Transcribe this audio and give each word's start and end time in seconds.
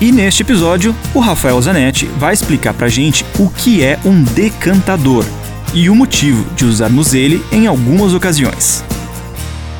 E 0.00 0.10
neste 0.10 0.42
episódio, 0.42 0.96
o 1.12 1.20
Rafael 1.20 1.60
Zanetti 1.60 2.06
vai 2.16 2.32
explicar 2.32 2.72
pra 2.72 2.88
gente 2.88 3.22
o 3.38 3.50
que 3.50 3.84
é 3.84 3.98
um 4.02 4.22
decantador 4.22 5.26
e 5.74 5.90
o 5.90 5.94
motivo 5.94 6.42
de 6.54 6.64
usarmos 6.64 7.12
ele 7.12 7.44
em 7.52 7.66
algumas 7.66 8.14
ocasiões. 8.14 8.82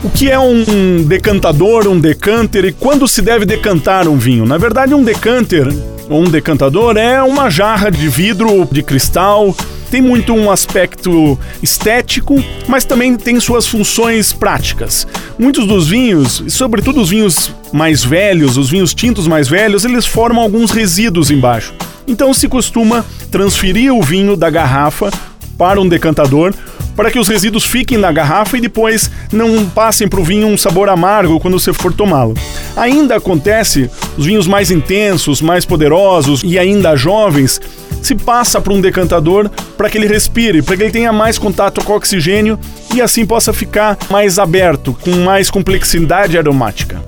O 0.05 0.11
que 0.11 0.31
é 0.31 0.39
um 0.39 1.03
decantador, 1.05 1.89
um 1.89 1.99
decanter 1.99 2.67
e 2.67 2.73
quando 2.73 3.09
se 3.09 3.23
deve 3.23 3.47
decantar 3.47 4.09
um 4.09 4.19
vinho? 4.19 4.45
Na 4.45 4.59
verdade, 4.59 4.95
um 4.95 5.03
decanter 5.03 5.67
ou 6.11 6.21
um 6.21 6.31
decantador 6.31 6.99
é 6.99 7.23
uma 7.23 7.49
jarra 7.49 7.91
de 7.91 8.07
vidro, 8.07 8.69
de 8.71 8.83
cristal, 8.83 9.57
tem 9.91 10.01
muito 10.01 10.33
um 10.33 10.51
aspecto 10.51 11.39
estético, 11.63 12.43
mas 12.69 12.85
também 12.85 13.17
tem 13.17 13.41
suas 13.41 13.67
funções 13.67 14.33
práticas. 14.33 15.07
Muitos 15.39 15.67
dos 15.67 15.89
vinhos, 15.89 16.45
sobretudo 16.49 17.01
os 17.01 17.11
vinhos 17.11 17.53
mais 17.73 18.05
velhos, 18.05 18.57
os 18.57 18.71
vinhos 18.71 18.95
tintos 18.95 19.27
mais 19.27 19.49
velhos, 19.49 19.85
eles 19.85 20.07
formam 20.07 20.43
alguns 20.43 20.71
resíduos 20.71 21.31
embaixo. 21.31 21.75
Então 22.07 22.33
se 22.33 22.49
costuma 22.49 23.05
transferir 23.31 23.93
o 23.93 24.03
vinho 24.03 24.37
da 24.37 24.49
garrafa 24.49 25.11
para 25.59 25.81
um 25.81 25.89
decantador 25.89 26.55
para 26.97 27.11
que 27.11 27.19
os 27.19 27.29
resíduos 27.29 27.65
fiquem 27.65 27.97
na 27.97 28.13
garrafa 28.13 28.59
e 28.59 28.61
depois 28.61 29.11
não 29.33 29.65
passem 29.67 30.07
para 30.07 30.21
o 30.21 30.25
vinho 30.25 30.47
um 30.47 30.59
sabor 30.59 30.89
amargo 30.89 31.41
quando 31.41 31.59
você 31.59 31.73
for 31.73 31.93
tomá-lo. 31.93 32.35
Ainda 32.77 33.17
acontece 33.17 33.89
os 34.19 34.27
vinhos 34.27 34.47
mais 34.47 34.71
intensos, 34.71 35.41
mais 35.41 35.65
poderosos 35.65 36.43
e 36.45 36.59
ainda 36.59 36.97
jovens 36.97 37.61
se 38.03 38.15
passa 38.15 38.61
para 38.61 38.73
um 38.73 38.81
decantador 38.81 39.49
para 39.77 39.89
que 39.89 39.99
ele 39.99 40.07
respire, 40.07 40.63
para 40.63 40.77
que 40.77 40.83
ele 40.83 40.91
tenha 40.91 41.13
mais 41.13 41.39
contato 41.39 41.85
com 41.85 41.93
o 41.93 41.97
oxigênio 41.97 42.59
e 42.95 43.01
assim 43.01 43.25
possa 43.25 43.53
ficar 43.53 43.97
mais 44.11 44.39
aberto, 44.39 44.97
com 45.01 45.11
mais 45.17 45.51
complexidade 45.51 46.37
aromática. 46.37 47.01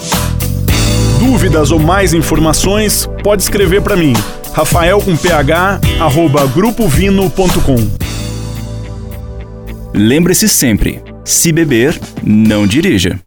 Dúvidas 1.18 1.70
ou 1.70 1.78
mais 1.78 2.12
informações, 2.12 3.08
pode 3.22 3.42
escrever 3.42 3.80
para 3.82 3.96
mim, 3.96 4.12
rafael 4.52 5.00
com 5.00 5.16
ph, 5.16 5.80
arroba 6.00 6.46
grupovino.com. 6.46 7.76
Lembre-se 9.94 10.48
sempre, 10.48 11.02
se 11.24 11.52
beber, 11.52 12.00
não 12.22 12.66
dirija. 12.66 13.20